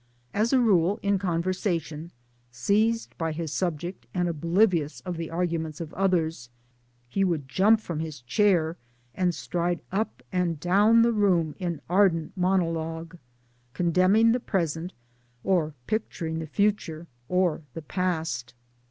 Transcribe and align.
As 0.33 0.51
a 0.51 0.59
rule 0.59 0.99
in 1.03 1.19
conversation, 1.19 2.11
seized 2.51 3.15
by 3.19 3.31
his 3.31 3.53
subject, 3.53 4.07
and 4.15 4.27
oblivious 4.27 5.01
of 5.01 5.15
the 5.15 5.29
arguments 5.29 5.79
of 5.79 5.93
others, 5.93 6.49
he 7.07 7.23
would 7.23 7.47
jump 7.47 7.79
from 7.81 7.99
his 7.99 8.21
chair 8.21 8.77
and 9.13 9.35
stride 9.35 9.79
up 9.91 10.23
and 10.31 10.59
down 10.59 11.03
the 11.03 11.13
room 11.13 11.53
in 11.59 11.81
ardent 11.87 12.35
monologue 12.35 13.19
condemning 13.75 14.31
the 14.31 14.39
present 14.39 14.91
or 15.43 15.75
picturing 15.85 16.39
the 16.39 16.47
future 16.47 17.05
or 17.29 17.61
the 17.75 17.83
past. 17.83 18.55